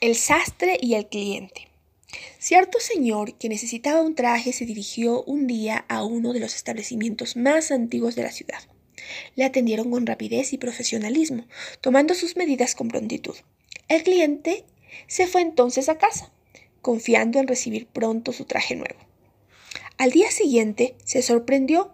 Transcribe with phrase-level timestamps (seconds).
[0.00, 1.66] El sastre y el cliente.
[2.38, 7.34] Cierto señor que necesitaba un traje se dirigió un día a uno de los establecimientos
[7.34, 8.60] más antiguos de la ciudad.
[9.34, 11.48] Le atendieron con rapidez y profesionalismo,
[11.80, 13.34] tomando sus medidas con prontitud.
[13.88, 14.64] El cliente
[15.08, 16.30] se fue entonces a casa,
[16.80, 19.00] confiando en recibir pronto su traje nuevo.
[19.96, 21.92] Al día siguiente se sorprendió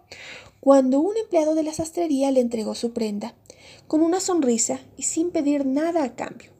[0.59, 3.33] cuando un empleado de la sastrería le entregó su prenda,
[3.87, 6.54] con una sonrisa y sin pedir nada a cambio.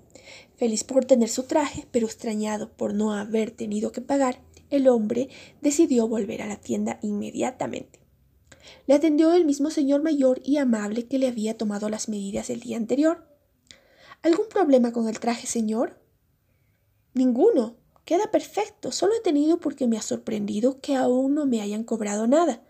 [0.55, 5.30] Feliz por tener su traje, pero extrañado por no haber tenido que pagar, el hombre
[5.62, 7.99] decidió volver a la tienda inmediatamente.
[8.88, 12.59] Le atendió el mismo señor mayor y amable que le había tomado las medidas el
[12.59, 13.27] día anterior.
[14.22, 15.99] ¿Algún problema con el traje, señor?
[17.13, 17.77] Ninguno.
[18.05, 18.91] Queda perfecto.
[18.91, 22.63] Solo he tenido porque me ha sorprendido que aún no me hayan cobrado nada.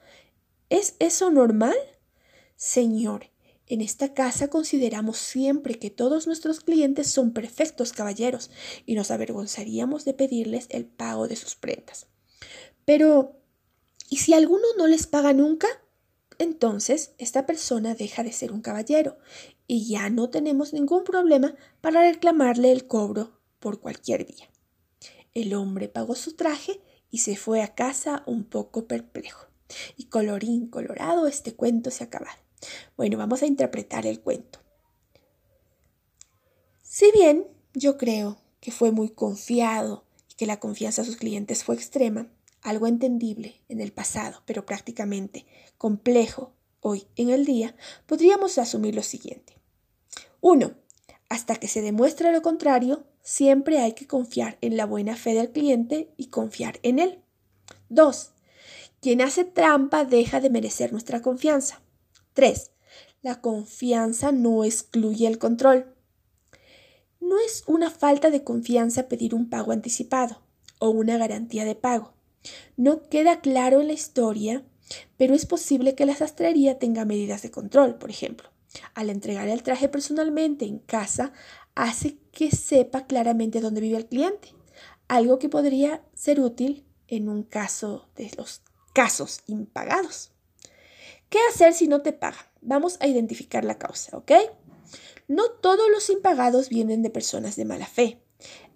[0.70, 1.76] ¿Es eso normal?
[2.56, 3.28] Señor,
[3.68, 8.52] en esta casa consideramos siempre que todos nuestros clientes son perfectos caballeros
[8.86, 12.08] y nos avergonzaríamos de pedirles el pago de sus prendas.
[12.86, 13.40] Pero,
[14.10, 15.68] ¿y si alguno no les paga nunca?
[16.38, 19.18] Entonces, esta persona deja de ser un caballero
[19.68, 24.50] y ya no tenemos ningún problema para reclamarle el cobro por cualquier día.
[25.34, 29.48] El hombre pagó su traje y se fue a casa un poco perplejo.
[29.98, 32.45] Y colorín colorado, este cuento se acaba.
[32.98, 34.60] Bueno, vamos a interpretar el cuento.
[36.82, 41.64] Si bien yo creo que fue muy confiado y que la confianza a sus clientes
[41.64, 42.28] fue extrema,
[42.62, 45.46] algo entendible en el pasado, pero prácticamente
[45.78, 47.76] complejo hoy en el día,
[48.06, 49.54] podríamos asumir lo siguiente.
[50.42, 50.74] 1.
[51.30, 55.52] Hasta que se demuestre lo contrario, siempre hay que confiar en la buena fe del
[55.52, 57.20] cliente y confiar en él.
[57.90, 58.32] 2.
[59.02, 61.82] Quien hace trampa deja de merecer nuestra confianza.
[62.36, 62.72] 3.
[63.22, 65.96] La confianza no excluye el control.
[67.20, 70.42] No es una falta de confianza pedir un pago anticipado
[70.78, 72.14] o una garantía de pago.
[72.78, 74.64] No queda claro en la historia,
[75.18, 78.50] pero es posible que la sastrería tenga medidas de control, por ejemplo.
[78.94, 81.32] Al entregar el traje personalmente en casa,
[81.74, 84.50] hace que sepa claramente dónde vive el cliente,
[85.08, 88.62] algo que podría ser útil en un caso de los
[88.94, 90.35] casos impagados.
[91.30, 92.46] ¿Qué hacer si no te pagan?
[92.62, 94.32] Vamos a identificar la causa, ¿ok?
[95.28, 98.20] No todos los impagados vienen de personas de mala fe.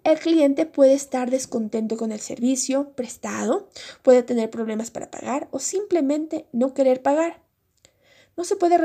[0.02, 3.68] El cliente puede estar descontento con el servicio prestado,
[4.02, 7.42] puede tener problemas para pagar o simplemente no querer pagar.
[8.36, 8.78] No se puede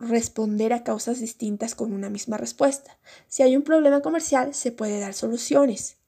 [0.00, 2.98] responder a causas distintas con una misma respuesta.
[3.28, 5.98] Si hay un problema comercial, se puede dar soluciones.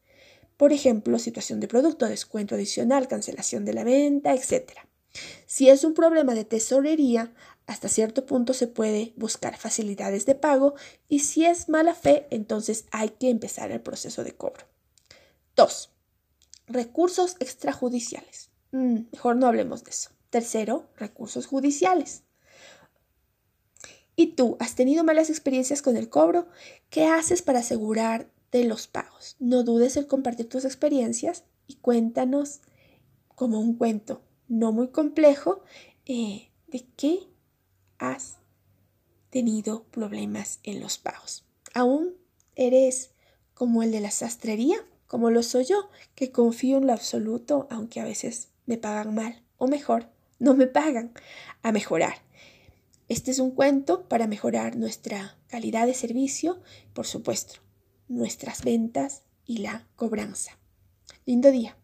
[0.56, 4.72] Por ejemplo, situación de producto, descuento adicional, cancelación de la venta, etc.
[5.46, 7.32] Si es un problema de tesorería,
[7.66, 10.74] hasta cierto punto se puede buscar facilidades de pago
[11.08, 14.66] y si es mala fe, entonces hay que empezar el proceso de cobro.
[15.56, 15.90] 2.
[16.68, 18.50] Recursos extrajudiciales.
[18.70, 20.10] Mm, mejor no hablemos de eso.
[20.30, 22.22] Tercero, recursos judiciales.
[24.14, 26.48] ¿Y tú has tenido malas experiencias con el cobro?
[26.88, 29.36] ¿Qué haces para asegurarte los pagos?
[29.38, 32.60] No dudes en compartir tus experiencias y cuéntanos
[33.34, 35.62] como un cuento no muy complejo,
[36.04, 37.20] eh, de qué
[37.98, 38.38] has
[39.30, 41.44] tenido problemas en los pagos.
[41.74, 42.14] Aún
[42.54, 43.10] eres
[43.54, 48.00] como el de la sastrería, como lo soy yo, que confío en lo absoluto, aunque
[48.00, 50.08] a veces me pagan mal, o mejor,
[50.38, 51.12] no me pagan,
[51.62, 52.14] a mejorar.
[53.08, 56.60] Este es un cuento para mejorar nuestra calidad de servicio,
[56.92, 57.60] por supuesto,
[58.08, 60.58] nuestras ventas y la cobranza.
[61.24, 61.76] Lindo día.